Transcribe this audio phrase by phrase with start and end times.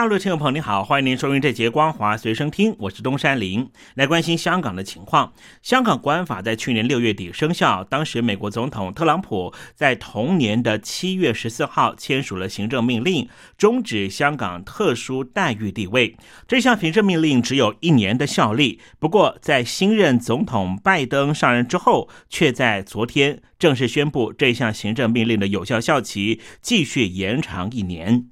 [0.00, 5.30] 大陆的听众朋友，你好，欢迎您收听这节《光华随身听》，我是东山林，来关心香港的情况。
[5.60, 16.16] 香港国安法在去年六月底生效，当时美国总统特朗普在同年的七月十四号签署了行政命令，终止香港特殊待遇地位。
[16.48, 28.30] 这项行政命令只有一年的效力，不过在新任总统拜登上任之后，却在昨天正式宣布这项行政命令的有效效期继续延长一年。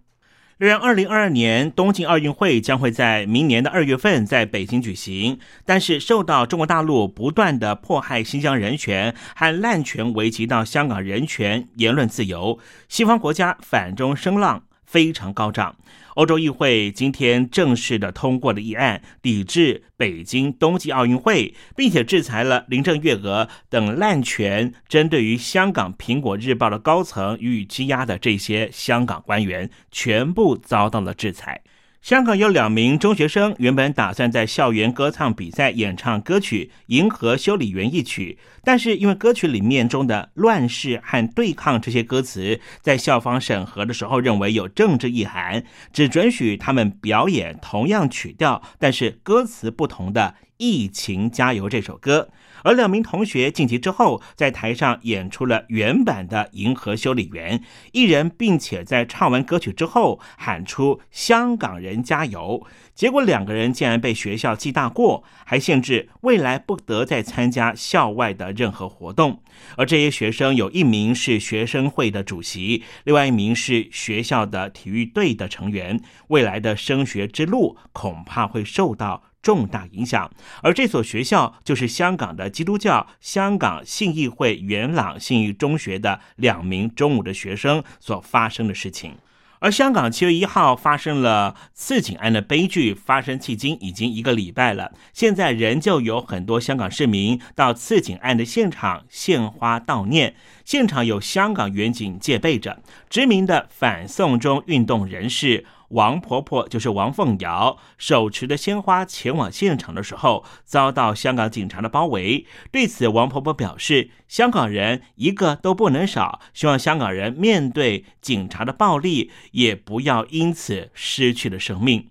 [0.58, 15.76] 虽然，二零二二年东京奥运会将会在明年的二月份在北京举行，但是受到中国大陆不断的迫害新疆人权和滥权，危及到香港人权、言论自由，西方国家反中声浪非常高涨。
[16.18, 31.62] 欧洲议会今天正式的通过了议案，抵制北京冬季奥运会，并且制裁了林郑月娥等滥权针对于香港《苹果日报》的高层予以羁押的这些香港官员，全部遭到了制裁。
[32.00, 52.30] 香港有两名中学生，原本打算在校园歌唱比赛演唱歌曲《银河修理员》一曲，但是因为歌曲里面中的“乱世”和“对抗”这些歌词，在校方审核的时候认为有政治意涵，只准许他们表演同样曲调，但是歌词不同的《疫情加油》这首歌。
[52.64, 57.58] 而两名同学晋级之后，在台上演出了原版的《银河修理员》，
[57.92, 69.42] 一人并且在唱完歌曲之后喊出“香港人加油”，结果两个人竟然被学校记大过，还限制未来不得再参加校外的任何活动。
[69.76, 79.22] 而这些学生有一名是学生会的主席，另外一名是学校的体育队的成员，未来的升学之路恐怕会受到。
[79.42, 80.30] 重大影响，
[80.62, 89.14] 而这所学校就是香港的基督教香港信义会元朗信义中学的两名中五的学生所发生的事情。
[89.60, 105.66] 而香港七月一号发生了刺警案的悲剧，发生迄今已经一个礼拜了，现在仍旧有很多香港市民到刺警案的现场献花悼念，现场有香港远警戒备着，知名的反送中运动人士。
[105.88, 112.46] 王婆婆就是王凤瑶，手持的鲜花前往现场的时候，遭到香港警察的包围。
[112.70, 122.10] 对此，王婆婆表示：“香港人一个都不能少，希望香港人面对警察的暴力，也不要因此失去了生命。”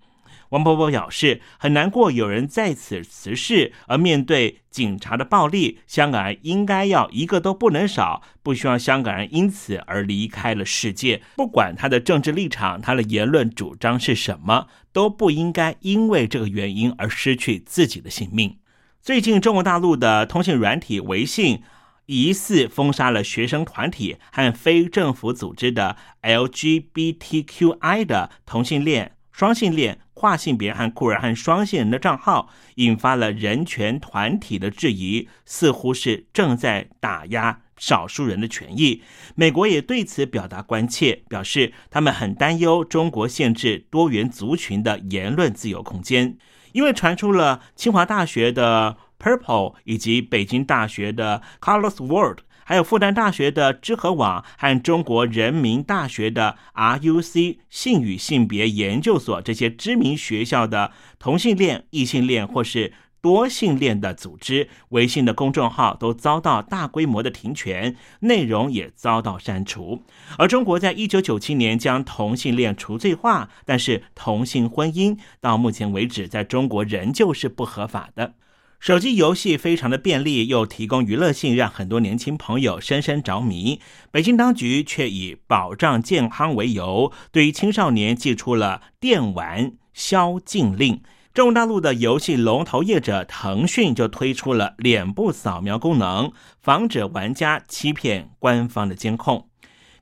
[0.50, 11.22] 王伯伯表示很难过，有人在此辞世，而面对警察的暴力，香港人应该要一个都不能少，不希望香港人因此而离开了世界。
[11.36, 18.56] 不管他的政治立场、他的言论主张是什么，都不应该因为这个原因而失去自己的性命。
[19.02, 21.62] 最近，中国大陆的通信软体微信
[22.06, 29.12] 疑似封杀了学生团体和非政府组织的 LGBTQI 的同性恋。
[29.38, 39.00] 双性恋、跨性别和酷儿和双性人的账号，引发了人权团体的质疑，似乎是正在打压少数人的权益。
[39.36, 46.36] 美国也对此表达关切，表示他们很担忧中国限制多元族群的言论自由空间，
[46.72, 52.40] 因为传出了清华大学的 Purple 以及北京大学的 Carlos World。
[52.68, 62.92] 还有复旦大学的知和网和中国人民大学的 RUC 性与性别研究所这些知名学校的同性恋、异性恋或是
[63.22, 70.02] 多性恋的组织微信的公众号都遭到大规模的停权，内容也遭到删除。
[70.36, 78.34] 而中国在一九九七年将同性恋除罪化，但是同性婚姻到目前为止在中国仍旧是不合法的。
[78.80, 83.80] 手机游戏非常的便利，又提供娱乐性，让很多年轻朋友深深着迷。
[84.12, 91.02] 北京当局却以保障健康为由，对于青少年寄出了电玩宵禁令。
[91.34, 99.47] 中国大陆的游戏龙头业者腾讯就推出了脸部扫描功能，防止玩家欺骗官方的监控。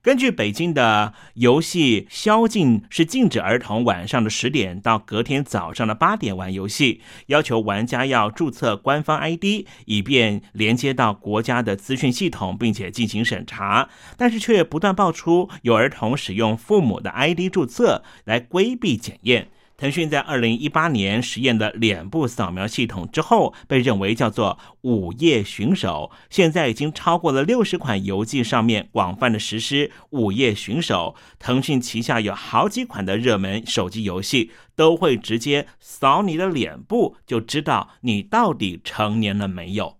[0.07, 13.89] 根据北京的游戏宵禁是禁止儿童晚上的十点到隔天早上的八点玩游戏，要求玩家要注册官方 ID，以便连接到国家的资讯系统，并且进行审查。
[14.17, 19.49] 但是却不断爆出有儿童使用父母的 ID 注册来规避检验。
[19.77, 26.11] 腾讯在二零一八年实验的脸部扫描系统之后，被认为叫做“午夜巡守”。
[26.31, 31.15] 现在已经超过了六十款游戏上面广泛的实施“午夜巡守”。
[31.39, 39.99] 腾讯旗下有好几款的热门手机游戏都会直接扫你的脸部，就知道你到底成年了没有。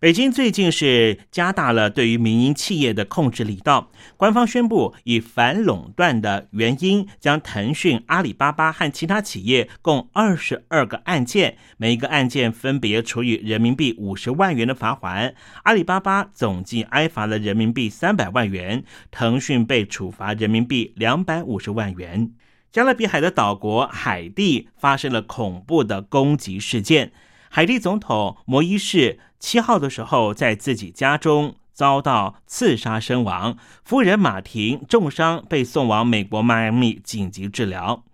[0.00, 15.34] 北京最近是加大了对于民营企业的控制力道，官方宣布以反垄断的原因，将腾讯、阿里巴巴和其他企业共二十二个案件，每一个案件分别处以人民币五十万元的罚款。
[15.64, 22.32] 阿里巴巴总计挨罚了人民币三百万元，腾讯被处罚人民币两百五十万元。
[22.72, 27.12] 加勒比海的岛国海地发生了恐怖的攻击事件。
[27.52, 38.04] 海地总统摩伊士七号的时候，在自己家中遭到刺杀身亡，夫人马婷重伤，被送往美国迈阿密紧急治疗。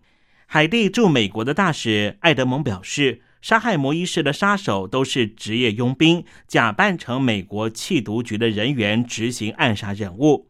[0.47, 10.47] 海地驻美国的大使艾德蒙表示，杀害摩伊士的杀手都是职业佣兵，假扮成美国缉毒局的人员执行暗杀任务。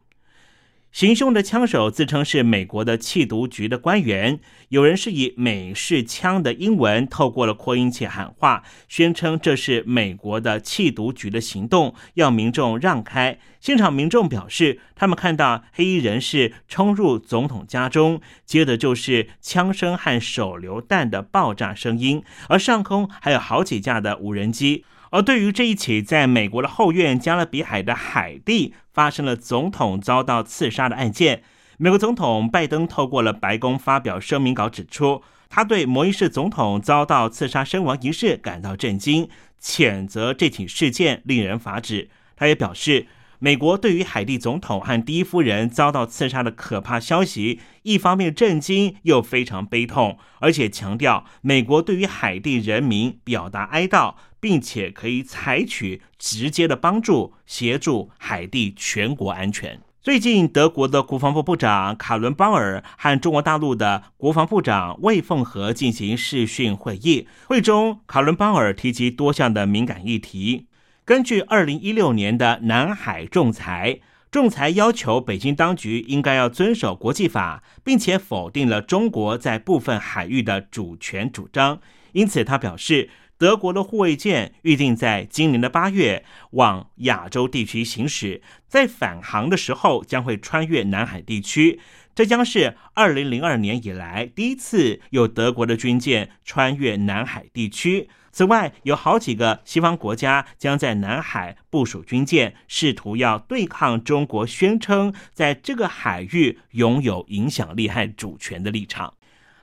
[0.91, 4.39] 行凶的枪手自称是美国的缉毒局的官员，
[4.69, 13.37] 有人是以美式枪的英文透过了扩音器喊话，宣称这是美国的缉毒局的行动，要民众让开。
[13.59, 24.83] 现场民众表示，他们看到黑衣人士冲入总统家中，接着就是枪声和手榴弹的爆炸声音，而上空还有好几架的无人机。
[25.11, 31.43] 而对于这一起在美国的后院加勒比海的海地发生了总统遭到刺杀的案件，
[31.77, 39.29] 美国总统拜登透过了白宫发表声明稿，指出他对摩伊士总统遭到刺杀身亡一事感到震惊，
[39.61, 42.09] 谴责这起事件令人发指。
[42.35, 43.07] 他也表示。
[43.39, 59.79] 美国对于海地总统和第一夫人遭到刺杀的可怕消息，一方面震惊又非常悲痛，而且强调美国对于海地人民表达哀悼，并且可以采取直接的帮助，协助海地全国安全。
[60.01, 70.67] 最近，德国的国防部部长卡伦鲍尔和中国大陆的国防部长魏凤和进行视讯会议，会中卡伦鲍尔提及多项的敏感议题。
[71.03, 73.99] 根据二零一六年的南海仲裁，
[74.31, 81.81] 仲裁要求北京当局应该要遵守国际法，并且否定了中国在部分海域的主权主张。
[82.13, 91.79] 因此，他表示，德国的护卫舰预定在今年的八月往亚洲地区行驶，在返航的时候将会穿越南海地区。
[92.15, 98.09] 这将是二零零二年以来第一次有德国的军舰穿越南海地区。
[98.31, 109.13] 此外，有好几个西方国家将在南海部署军舰，试图要对抗中国宣称在这个海域拥有影响力和主权的立场。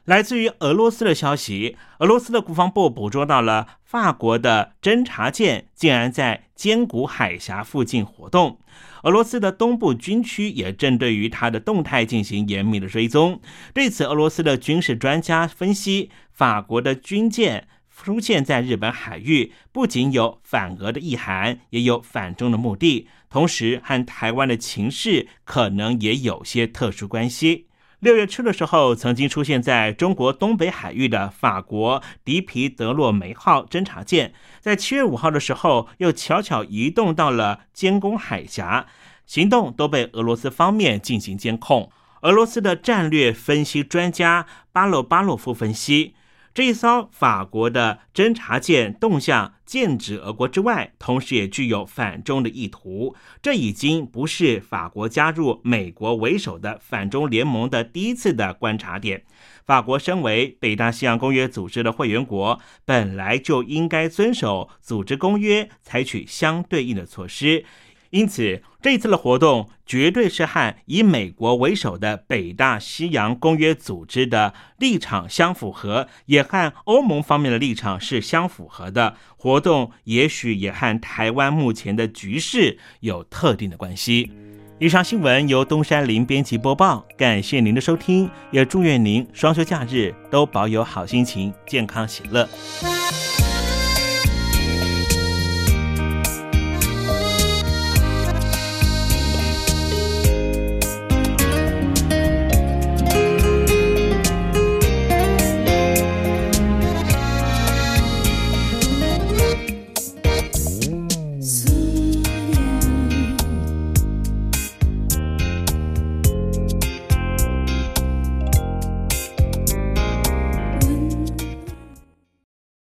[0.05, 8.59] 来自于俄罗斯的消息，俄罗斯的国防部捕捉到了法国的侦察舰竟然在尖谷海峡附近活动，
[9.05, 13.41] 俄罗斯的东部军区也正对于它的动态进行严密的追踪。
[13.73, 17.69] 对此，俄罗斯的军事专家分析，法国的军舰。
[17.97, 27.69] 出现在日本海域，不仅有反俄的意涵，也有反中的目的，同时和台湾的情势可能也有些特殊关系。
[28.05, 38.87] 六月初的时候，曾经出现在中国东北海域的法国迪皮德洛梅号侦察舰，在七月五号的时候，又悄悄移动到了监工海峡，
[39.25, 41.91] 行动都被俄罗斯方面进行监控。
[42.21, 46.15] 俄罗斯的战略分析专家巴洛巴洛夫分析。
[46.55, 53.17] 这一艘法国的侦察舰动向剑指俄国之外，同时也具有反中的意图。
[53.43, 59.25] 这已经不是法国加入美国为首的反中联盟的第一次的观察点。
[59.67, 67.65] 法国身为北大西洋公约组织的会员国，本来就应该遵守组织公约，采取相对应的措施。
[68.15, 79.17] 因此，这次的活动绝对是和以美国为首的北大西洋公约组织的立场相符合，也和欧盟方面的立场是相符合的。
[79.37, 84.31] 活动也许也和台湾目前的局势有特定的关系。
[84.79, 92.49] 以上新闻由东山林编辑播报，感谢您的收听，也祝愿您双休假日都保有好心情，健康喜乐。